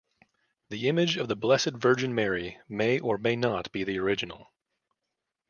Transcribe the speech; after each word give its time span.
The 0.69 0.89
image 0.89 1.15
of 1.17 1.27
the 1.27 1.35
Blessed 1.35 1.73
Virgin 1.73 2.15
Mary 2.15 2.57
may 2.67 2.97
or 2.99 3.19
may 3.19 3.35
not 3.35 3.71
be 3.71 3.83
the 3.83 3.99
original. 3.99 4.51